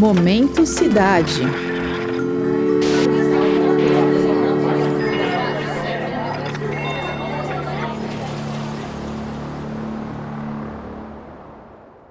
[0.00, 1.42] Momento Cidade.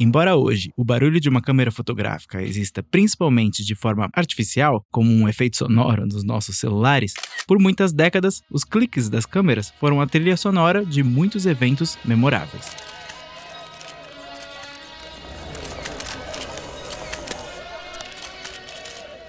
[0.00, 5.28] Embora hoje o barulho de uma câmera fotográfica exista principalmente de forma artificial, como um
[5.28, 7.12] efeito sonoro nos nossos celulares,
[7.46, 12.93] por muitas décadas os cliques das câmeras foram a trilha sonora de muitos eventos memoráveis.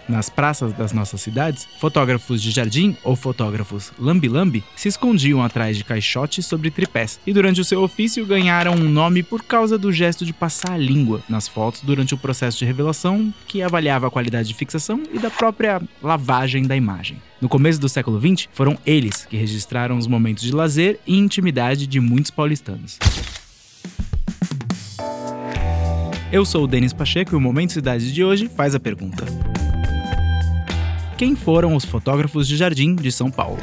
[0.07, 5.83] Nas praças das nossas cidades, fotógrafos de jardim ou fotógrafos lambi-lambi se escondiam atrás de
[5.83, 10.23] caixotes sobre tripés e durante o seu ofício ganharam um nome por causa do gesto
[10.23, 14.47] de passar a língua nas fotos durante o processo de revelação que avaliava a qualidade
[14.47, 17.17] de fixação e da própria lavagem da imagem.
[17.41, 21.87] No começo do século XX, foram eles que registraram os momentos de lazer e intimidade
[21.87, 22.99] de muitos paulistanos.
[26.31, 29.25] Eu sou o Denis Pacheco e o Momento Cidade de hoje faz a pergunta:
[31.17, 33.59] quem foram os fotógrafos de jardim de São Paulo.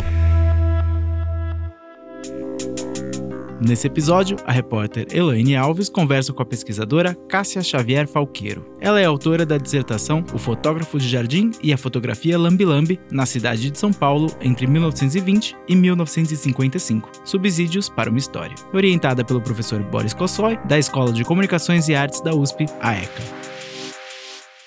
[3.65, 8.67] Nesse episódio, a repórter Elaine Alves conversa com a pesquisadora Cássia Xavier Falqueiro.
[8.81, 13.25] Ela é autora da dissertação O Fotógrafo de Jardim e a Fotografia Lambi Lambi na
[13.25, 19.81] cidade de São Paulo entre 1920 e 1955, Subsídios para uma História, orientada pelo professor
[19.85, 23.52] Boris Kossoy, da Escola de Comunicações e Artes da USP, a ECA.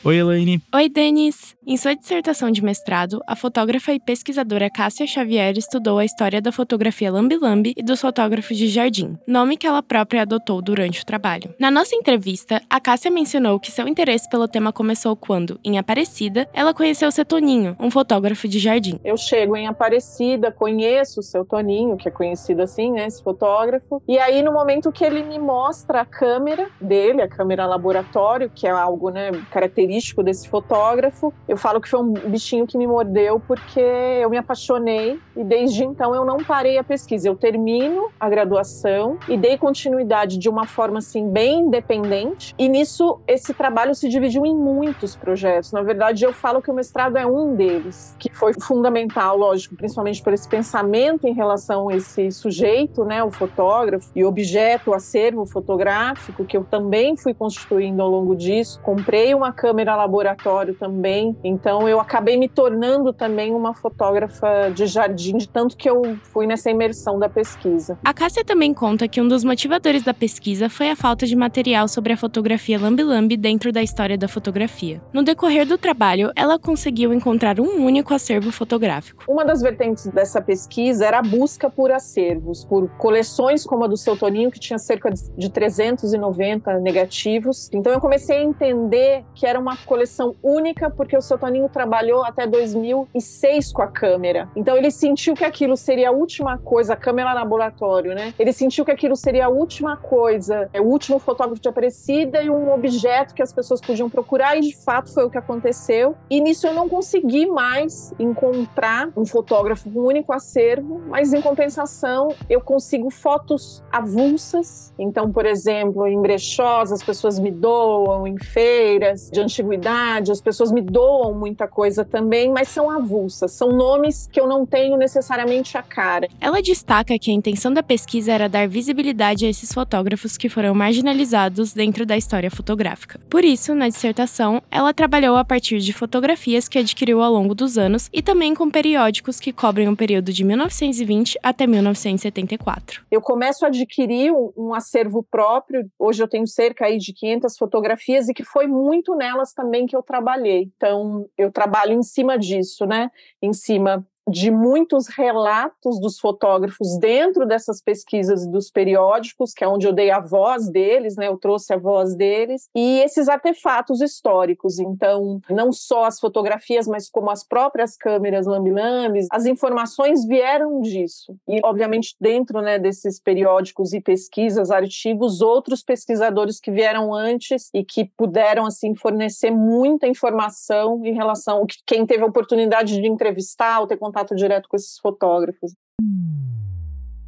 [0.06, 0.62] Oi, Elaine.
[0.72, 1.56] Oi, Denis.
[1.66, 6.52] Em sua dissertação de mestrado, a fotógrafa e pesquisadora Cássia Xavier estudou a história da
[6.52, 11.56] fotografia lambi-lambi e dos fotógrafos de jardim, nome que ela própria adotou durante o trabalho.
[11.60, 16.48] Na nossa entrevista, a Cássia mencionou que seu interesse pelo tema começou quando, em Aparecida,
[16.54, 19.00] ela conheceu o seu Toninho, um fotógrafo de jardim.
[19.04, 24.04] Eu chego em Aparecida, conheço o seu Toninho, que é conhecido assim, né, esse fotógrafo,
[24.08, 28.68] e aí no momento que ele me mostra a câmera dele, a câmera laboratório, que
[28.68, 31.34] é algo, né, característico característico desse fotógrafo.
[31.48, 35.84] Eu falo que foi um bichinho que me mordeu porque eu me apaixonei e desde
[35.84, 37.28] então eu não parei a pesquisa.
[37.28, 42.54] Eu termino a graduação e dei continuidade de uma forma assim bem independente.
[42.58, 45.72] E nisso esse trabalho se dividiu em muitos projetos.
[45.72, 50.22] Na verdade, eu falo que o mestrado é um deles, que foi fundamental, lógico, principalmente
[50.22, 55.46] por esse pensamento em relação a esse sujeito, né, o fotógrafo e objeto, o acervo
[55.46, 58.80] fotográfico que eu também fui constituindo ao longo disso.
[58.82, 61.36] Comprei uma câmera câmera laboratório também.
[61.44, 66.48] Então eu acabei me tornando também uma fotógrafa de jardim, de tanto que eu fui
[66.48, 67.98] nessa imersão da pesquisa.
[68.06, 71.90] A Cássia também conta que um dos motivadores da pesquisa foi a falta de material
[71.90, 75.02] sobre a fotografia lambi-lambi dentro da história da fotografia.
[75.12, 79.26] No decorrer do trabalho, ela conseguiu encontrar um único acervo fotográfico.
[79.28, 83.98] Uma das vertentes dessa pesquisa era a busca por acervos, por coleções como a do
[83.98, 87.70] seu Toninho, que tinha cerca de 390 negativos.
[87.74, 92.24] Então eu comecei a entender que era uma coleção única, porque o seu Toninho trabalhou
[92.24, 94.48] até 2006 com a câmera.
[94.56, 98.34] Então ele sentiu que aquilo seria a última coisa, a câmera laboratório, né?
[98.38, 102.50] Ele sentiu que aquilo seria a última coisa, é o último fotógrafo de Aparecida e
[102.50, 106.16] um objeto que as pessoas podiam procurar, e de fato foi o que aconteceu.
[106.30, 111.42] E nisso eu não consegui mais encontrar um fotógrafo com um único acervo, mas em
[111.42, 114.94] compensação eu consigo fotos avulsas.
[115.00, 120.72] Então, por exemplo, em brechós, as pessoas me doam, em feiras de antiguidade as pessoas
[120.72, 125.78] me doam muita coisa também, mas são avulsas, são nomes que eu não tenho necessariamente
[125.78, 126.28] a cara.
[126.40, 130.74] Ela destaca que a intenção da pesquisa era dar visibilidade a esses fotógrafos que foram
[130.74, 133.20] marginalizados dentro da história fotográfica.
[133.30, 137.78] Por isso, na dissertação, ela trabalhou a partir de fotografias que adquiriu ao longo dos
[137.78, 143.02] anos e também com periódicos que cobrem o período de 1920 até 1974.
[143.12, 148.30] Eu começo a adquirir um acervo próprio, hoje eu tenho cerca aí de 500 fotografias
[148.30, 150.72] e que foi muito nelas também que eu trabalhei.
[150.76, 153.12] Então, eu trabalho em cima disso, né?
[153.42, 159.86] Em cima de muitos relatos dos fotógrafos dentro dessas pesquisas dos periódicos, que é onde
[159.86, 161.28] eu dei a voz deles, né?
[161.28, 164.80] Eu trouxe a voz deles e esses artefatos históricos.
[164.80, 171.36] Então, não só as fotografias, mas como as próprias câmeras lambilambes, as informações vieram disso.
[171.48, 177.84] E, obviamente, dentro né, desses periódicos e pesquisas, artigos, outros pesquisadores que vieram antes e
[177.84, 183.80] que puderam assim fornecer muita informação em relação a quem teve a oportunidade de entrevistar
[183.80, 185.74] ou ter contato direto com esses fotógrafos.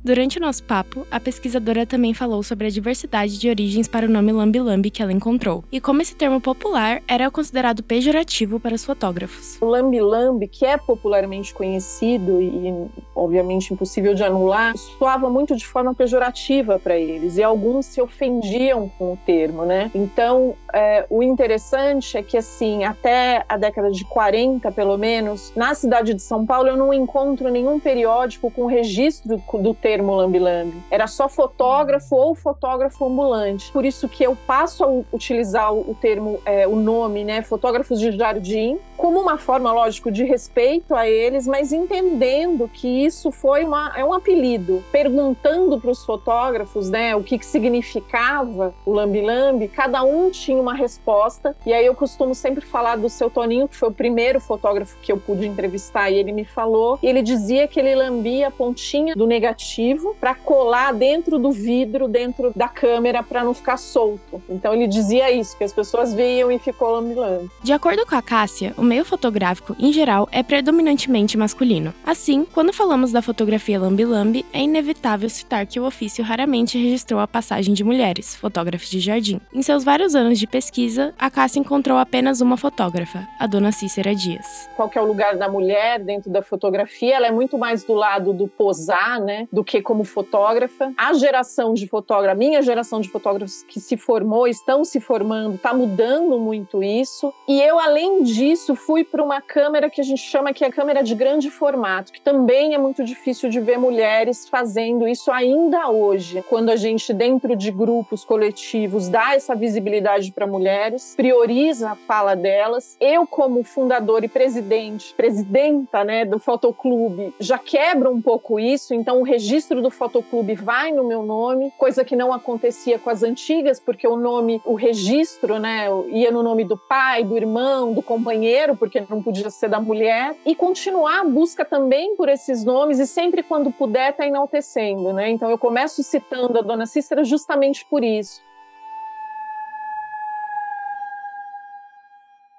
[0.07, 4.09] Durante o nosso papo, a pesquisadora também falou sobre a diversidade de origens para o
[4.09, 8.73] nome Lambi Lambi que ela encontrou, e como esse termo popular era considerado pejorativo para
[8.73, 9.61] os fotógrafos.
[9.61, 15.67] O Lambi Lambi, que é popularmente conhecido e obviamente impossível de anular, soava muito de
[15.67, 19.91] forma pejorativa para eles, e alguns se ofendiam com o termo, né?
[19.93, 25.75] Então, é, o interessante é que, assim, até a década de 40, pelo menos, na
[25.75, 30.77] cidade de São Paulo, eu não encontro nenhum periódico com registro do termo lambi-lambi.
[30.89, 33.71] Era só fotógrafo ou fotógrafo ambulante.
[33.71, 38.11] Por isso que eu passo a utilizar o termo, é, o nome, né, fotógrafos de
[38.11, 43.93] jardim, como uma forma, lógico, de respeito a eles, mas entendendo que isso foi uma,
[43.95, 44.83] é um apelido.
[44.91, 50.73] Perguntando para os fotógrafos, né, o que, que significava o lambi-lambi, cada um tinha uma
[50.73, 51.55] resposta.
[51.65, 55.11] E aí eu costumo sempre falar do seu Toninho, que foi o primeiro fotógrafo que
[55.11, 56.97] eu pude entrevistar, e ele me falou.
[57.01, 59.76] E ele dizia que ele lambia a pontinha do negativo
[60.19, 64.41] para colar dentro do vidro, dentro da câmera, para não ficar solto.
[64.49, 67.49] Então ele dizia isso, que as pessoas viam e ficou lambilando.
[67.63, 71.93] De acordo com a Cássia, o meio fotográfico, em geral, é predominantemente masculino.
[72.05, 77.27] Assim, quando falamos da fotografia lambi-lambi, é inevitável citar que o ofício raramente registrou a
[77.27, 79.39] passagem de mulheres, fotógrafos de jardim.
[79.53, 84.15] Em seus vários anos de pesquisa, a Cássia encontrou apenas uma fotógrafa, a dona Cícera
[84.15, 84.69] Dias.
[84.75, 87.15] Qual é o lugar da mulher dentro da fotografia?
[87.15, 90.93] Ela é muito mais do lado do posar, né, do que como fotógrafa.
[90.97, 95.73] A geração de fotógrafos, minha geração de fotógrafos que se formou, estão se formando, está
[95.73, 97.33] mudando muito isso.
[97.47, 100.71] E eu, além disso, fui para uma câmera que a gente chama que é a
[100.71, 105.89] câmera de grande formato, que também é muito difícil de ver mulheres fazendo isso ainda
[105.89, 106.43] hoje.
[106.47, 112.35] Quando a gente, dentro de grupos coletivos, dá essa visibilidade para mulheres, prioriza a fala
[112.35, 112.95] delas.
[113.01, 119.19] Eu, como fundador e presidente, presidenta né, do Fotoclube, já quebro um pouco isso, então
[119.19, 123.79] o registro do Fotoclube vai no meu nome, coisa que não acontecia com as antigas,
[123.79, 128.75] porque o nome, o registro, né, ia no nome do pai, do irmão, do companheiro,
[128.75, 133.07] porque não podia ser da mulher, e continuar a busca também por esses nomes e
[133.07, 135.29] sempre quando puder tá enaltecendo, né?
[135.29, 138.46] Então eu começo citando a dona Cícera justamente por isso.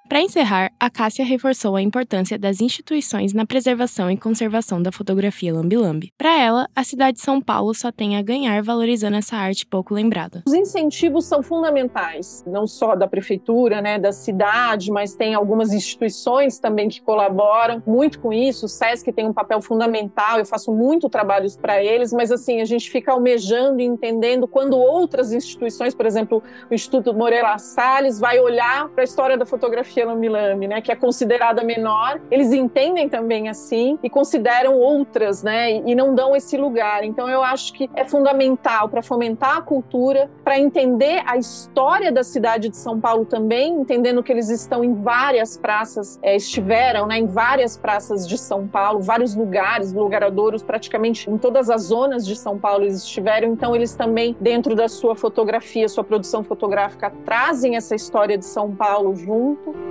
[0.08, 5.52] Para encerrar, a Cássia reforçou a importância das instituições na preservação e conservação da fotografia
[5.52, 6.14] lambi-lambi.
[6.16, 9.93] Para ela, a cidade de São Paulo só tem a ganhar valorizando essa arte pouco
[9.93, 10.44] lembrada.
[10.46, 16.58] Os incentivos são fundamentais, não só da prefeitura, né, da cidade, mas tem algumas instituições
[16.58, 18.64] também que colaboram muito com isso.
[18.64, 22.64] O SESC tem um papel fundamental, eu faço muito trabalhos para eles, mas assim, a
[22.64, 28.40] gente fica almejando e entendendo quando outras instituições, por exemplo, o Instituto Moreira Salles, vai
[28.40, 33.08] olhar para a história da fotografia fotografia lambi-lambi, né, que é considerada menor, eles entendem
[33.08, 37.04] também assim e consideram outras, né, e não dão esse lugar.
[37.04, 42.22] Então eu acho que é fundamental para fomentar a cultura, para entender a história da
[42.22, 47.18] cidade de São Paulo também, entendendo que eles estão em várias praças, é, estiveram, né,
[47.18, 52.36] em várias praças de São Paulo, vários lugares, lugaradouros, praticamente em todas as zonas de
[52.36, 53.48] São Paulo eles estiveram.
[53.48, 58.74] Então eles também dentro da sua fotografia, sua produção fotográfica trazem essa história de São
[58.74, 59.88] Paulo junto.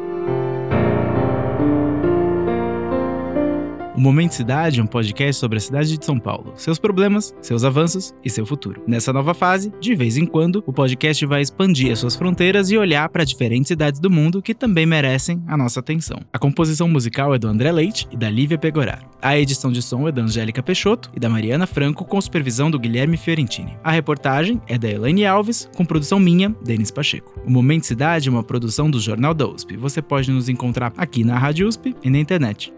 [3.98, 7.64] O Momento Cidade é um podcast sobre a cidade de São Paulo, seus problemas, seus
[7.64, 8.84] avanços e seu futuro.
[8.86, 12.78] Nessa nova fase, de vez em quando, o podcast vai expandir as suas fronteiras e
[12.78, 16.20] olhar para diferentes cidades do mundo que também merecem a nossa atenção.
[16.32, 19.08] A composição musical é do André Leite e da Lívia Pegoraro.
[19.20, 22.78] A edição de som é da Angélica Peixoto e da Mariana Franco, com supervisão do
[22.78, 23.80] Guilherme Fiorentini.
[23.84, 27.34] A reportagem é da Elaine Alves, com produção minha, Denis Pacheco.
[27.44, 29.76] O Momento Cidade é uma produção do Jornal da USP.
[29.76, 32.77] Você pode nos encontrar aqui na Rádio USP e na internet.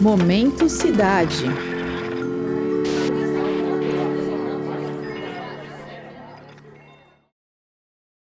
[0.00, 1.67] Momento Cidade.